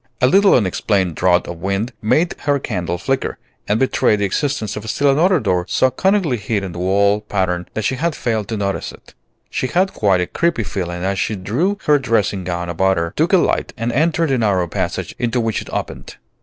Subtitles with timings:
[0.19, 4.89] A little unexplained draught of wind made her candle flicker, and betrayed the existence of
[4.89, 8.57] still another door so cunningly hid in the wall pattern that she had failed to
[8.57, 9.13] notice it.
[9.51, 13.31] She had quite a creepy feeling as she drew her dressing gown about her, took
[13.31, 16.15] a light, and entered the narrow passage into which it opened.